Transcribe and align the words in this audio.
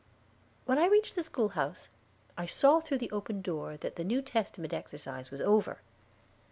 When 0.65 0.79
I 0.79 0.87
reached 0.87 1.13
the 1.13 1.21
schoolhouse 1.21 1.87
I 2.35 2.47
saw 2.47 2.79
through 2.79 2.97
the 2.97 3.11
open 3.11 3.43
door 3.43 3.77
that 3.77 3.97
the 3.97 4.03
New 4.03 4.23
Testament 4.23 4.73
exercise 4.73 5.29
was 5.29 5.41
over. 5.41 5.81